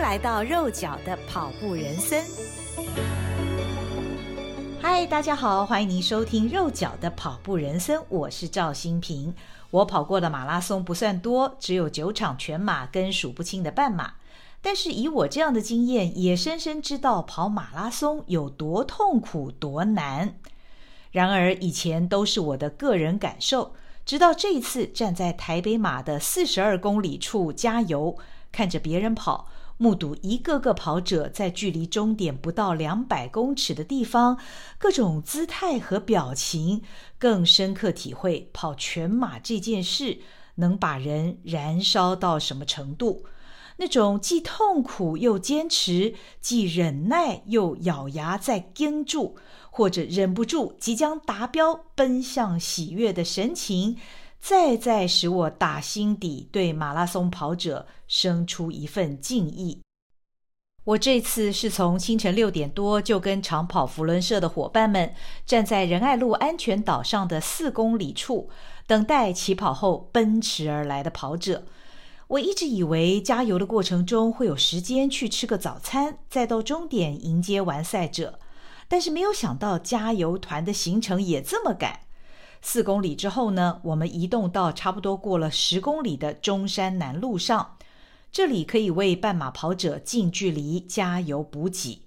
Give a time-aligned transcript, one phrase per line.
[0.00, 2.24] 来到肉脚的跑步人生。
[4.80, 9.34] 嗨，大家好，欢迎您收听肉脚的跑步人生，我是赵新平。
[9.70, 14.14] 我跑过的马拉松不算多，只有九场全马跟数不清的半马。
[14.62, 20.34] 但是以我这样的经验，也深深知道跑马拉松有多痛苦、多难。
[21.12, 23.74] 然而以前都是我的个人感受，
[24.06, 28.16] 直到这一次站在台北马的四十二公里处加油，
[28.50, 29.48] 看着别人跑。
[29.82, 34.38] 目睹一个个跑者在距离终点不到两百公尺的地方，
[34.76, 36.82] 各种姿态和表情，
[37.18, 40.18] 更深刻体会跑全马这件事
[40.56, 43.24] 能把人燃烧到什么程度。
[43.78, 49.36] 那种既痛苦又坚持，既忍耐又咬牙再撑住，
[49.70, 53.96] 或者忍不住即将达标奔向喜悦的神情。
[54.40, 59.80] 再再使我打心底对马拉松跑者生出一份敬意。
[60.84, 68.48] 我这次是从清晨六点多就跟长跑扶轮社的伙伴们站在仁爱路安全岛上的四公里处，
[68.86, 71.64] 等待起跑后奔驰而来的跑者。
[72.28, 78.38] 我一直以为加油的过程中会有时间去吃个早餐，再到终点迎接完赛者，
[78.88, 82.00] 但是没有想到加油团的行程也这么赶。
[82.62, 87.76] 四公里之后呢，我们移动到差不多过了十公里的中山南路上，
[88.30, 92.06] 这里可以为半马跑者近距离加油补给。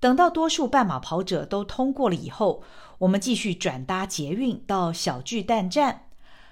[0.00, 2.62] 等到多数半马跑者都通过了以后，
[2.98, 6.08] 我们继续转搭捷运到小巨蛋站。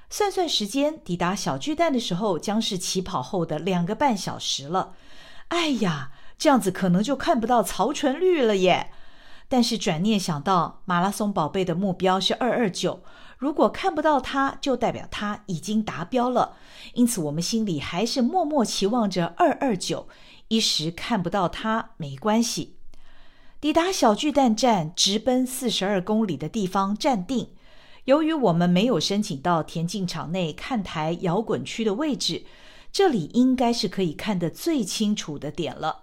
[0.08, 4.94] 算算时间，抵达小巨蛋的时候将是起跑后的两个半小时了。
[5.48, 8.90] 哎呀，这样子可能就看不到曹纯绿了耶！
[9.48, 13.02] 但是转念想到，马拉松宝贝的目标是二二九。
[13.42, 16.54] 如果看不到他，就代表他已经达标了。
[16.94, 20.06] 因此，我们心里还是默默期望着二二九。
[20.46, 22.76] 一时看不到他没关系。
[23.60, 27.48] 抵达小巨蛋站，直奔四十二公里的地方站定。
[28.04, 32.44] 由于我们没有申请到田径场内看台摇滚区的位置，
[32.92, 36.02] 这里应该是可以看得最清楚的点了。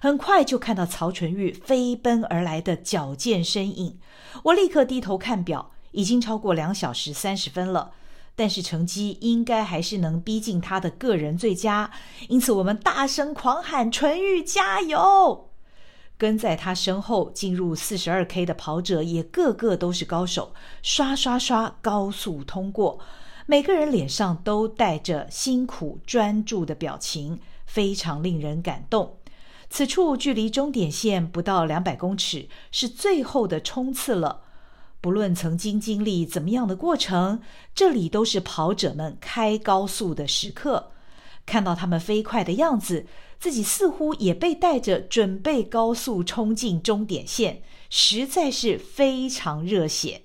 [0.00, 4.00] 很快就看到曹纯玉飞奔而来的矫健身影，
[4.46, 5.70] 我立刻低头看表。
[5.92, 7.92] 已经超过两小时三十分了，
[8.36, 11.90] 但是成绩应该还是能逼近他的个人最佳，
[12.28, 15.50] 因此我们大声狂喊“纯玉加油”！
[16.16, 20.52] 跟在他身后进入四十二 K 的跑者也个个都是高手，
[20.82, 23.00] 刷刷刷高速通过，
[23.46, 29.16] 每个人脸上都带着辛苦专注的表情，非常令人感动。
[29.70, 34.42] 此处距离终点线不到两百公尺，是最后的冲刺了。
[35.00, 37.40] 不论曾经经历怎么样的过程，
[37.74, 40.92] 这里都是跑者们开高速的时刻。
[41.46, 43.06] 看到他们飞快的样子，
[43.38, 50.22] 自己似乎也被带着准备高速冲进终点线，实在是非常热血。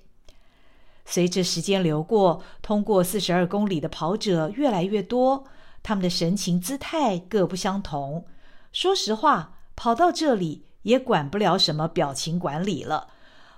[1.06, 5.44] 随着时间流过，通过四十二公里的跑者越来越多，
[5.82, 8.26] 他们的神情姿态各不相同。
[8.72, 13.08] 说实话，跑到这里也管不了什么表情管理了。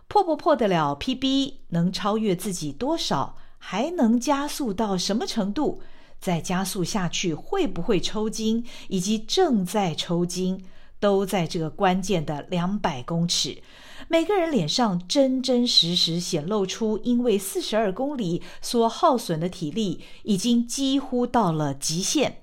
[0.08, 1.54] 破不破得了 PB？
[1.68, 3.36] 能超越自己多少？
[3.58, 5.82] 还能加速到什么程度？
[6.18, 8.64] 再加速下去会不会抽筋？
[8.88, 10.64] 以及正在抽筋，
[10.98, 13.62] 都在这个关键的两百公尺。
[14.08, 22.42] 每个人脸上真真实实显露出，因为四十二公里所耗损的体力已经几乎到了极限。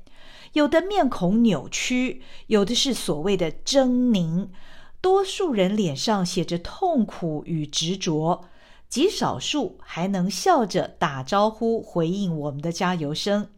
[0.54, 4.48] 有的面孔扭曲，有的是所谓的狰狞。
[5.06, 8.46] 多数人脸上写着痛苦与执着，
[8.90, 13.50] 极少数还能笑着打招呼回应我们的加油声。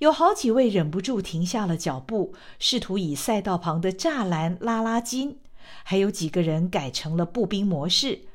[0.00, 5.38] 有好几位忍不住停下了脚步，试图以赛道旁的栅栏拉拉筋。
[5.84, 8.26] 还有几个人改成了步兵模式。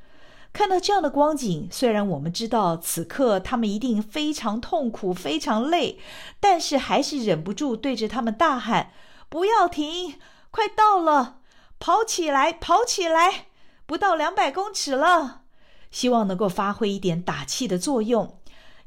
[0.52, 6.00] 看到这样的光景，虽然我们知道此刻他们一定非常痛苦、非常累，
[6.40, 8.92] 但是还是忍不住对着他们大喊
[9.30, 10.16] ：“不要停，
[10.50, 11.36] 快到了！”
[11.80, 13.46] 跑起来，跑起来！
[13.86, 15.44] 不到两百公尺了，
[15.90, 18.38] 希望能够发挥一点打气的作用。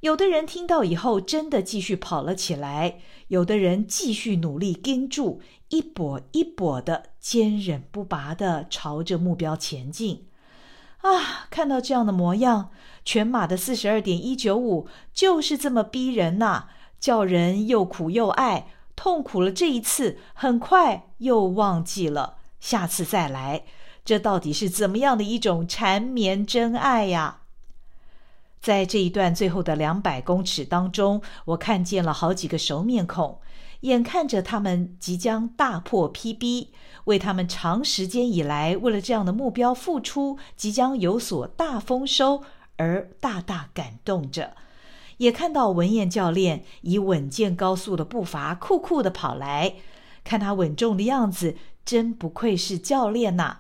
[0.01, 2.99] 有的人听到以后，真的继续跑了起来；
[3.29, 5.41] 有的人继续努力跟住，
[5.71, 10.29] 一跛一跛的，坚忍不拔的朝着目标前进。
[10.99, 12.71] 啊，看到这样的模样，
[13.05, 16.69] 全马的四十二点一九五就是这么逼人呐、
[17.01, 18.69] 叫人又苦又爱。
[18.95, 22.37] 痛苦了这一次，很快又忘记了。
[22.63, 23.65] 下次再来，
[24.05, 27.41] 这到底是怎么样的一种缠绵真爱呀？
[28.61, 33.41] 在这一段最后的两百公尺当中，我看见了好几个熟面孔，
[33.81, 36.69] 眼看着他们即将大破 PB，
[37.07, 42.45] 为他们长时间以来为了这样的目标付出，即将有所大丰收
[42.77, 44.55] 而大大感动着。
[45.17, 49.75] 也看到文彦教练以稳健高速的步伐酷酷地跑来，
[50.23, 53.59] 看他稳重的样子，真不愧是教练呐。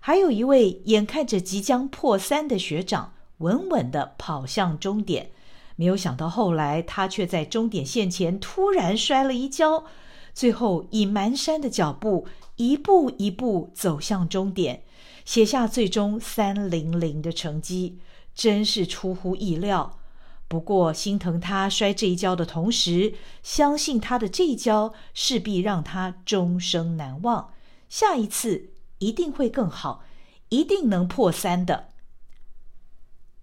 [0.00, 5.30] 还有一位眼看着即将破三的学长，稳稳地跑向终点，
[5.74, 9.84] 没有想到后来他却在终点线前突然摔了一跤，
[10.32, 14.84] 最后以蹒跚的脚步一步一步走向终点，
[15.24, 17.98] 写下最终三零零的成绩，
[18.34, 19.98] 真是出乎意料。
[20.46, 27.50] 不过心疼他摔这一跤的同时，相信他的这一跤势必让他终生难忘，
[27.88, 28.70] 下一次。
[28.98, 30.04] 一定会更好，
[30.48, 31.88] 一定能破三的。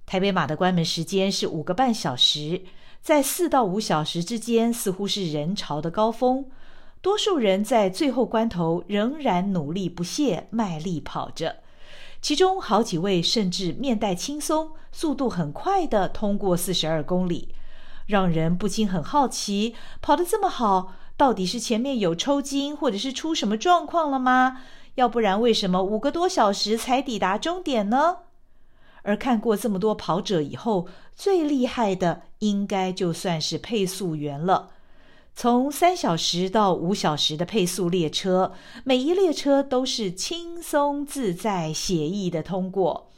[0.08, 2.64] 台北马的关门时间是五个半小时，
[3.04, 6.50] 在四到五小时之间，似乎是人潮的高峰。
[7.02, 11.58] 多数人在最后关头仍然努力不懈，卖力跑着。
[12.20, 17.54] 其中好几位甚至面带轻松，速度很快地通过四十二公里，
[18.08, 24.62] 让人不禁很好奇：跑得这么好，到底是前面有抽筋，或者是出什么状况了吗？
[24.96, 28.18] 要不然，为什么五个多小时才抵达终点呢？
[29.04, 34.70] 而看过这么多跑者以后，最厉害的应该就算是配速员了。
[35.36, 43.10] 从三小时到五小时的配速列车，每一列车都是轻松自在、写意的通过。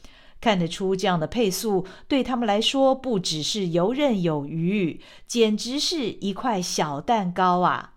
[0.46, 7.96] 看得出，这样的配速对他们来说，不只是游刃有余，简直是一块小蛋糕啊！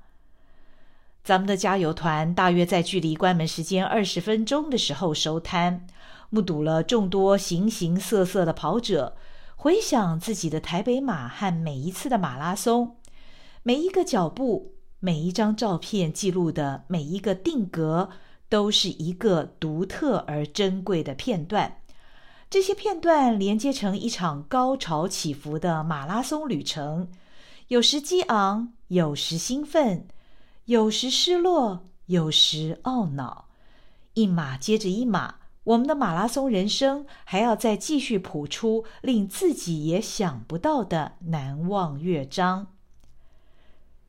[1.23, 5.87] 咱们的加油团大约在距离关门时间二十分钟的时候收摊，
[6.31, 9.15] 目睹了众多形形色色的跑者。
[9.55, 12.97] 回想自己的台北马和每一次的马拉松，
[13.63, 18.09] 每一个脚步，每一张照片记录的每一个定格，
[18.49, 21.83] 都是一个独特而珍贵的片段。
[22.51, 27.09] 这些片段连接成一场高潮起伏的马拉松旅程，
[27.69, 30.09] 有时激昂，有时兴奋。
[30.65, 33.47] 有时失落，有时懊恼，
[34.13, 42.67] 一马接着一马，我们的马拉松人生还要再继续谱出令自己也想不到的难忘乐章。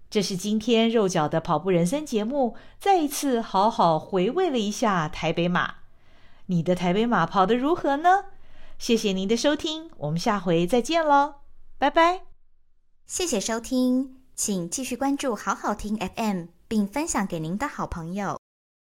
[0.09, 5.78] 这是今天肉脚的跑步人生节目，再一次好好回味了一下台北马。
[6.49, 8.25] 你的台北马跑得如何呢？
[8.79, 11.35] 谢谢您的收听，我们下回再见喽，
[11.77, 12.21] 拜拜。
[13.05, 14.17] 谢谢收听。
[14.33, 18.39] 请继续关注好好听 FM，并分享给您的好朋友。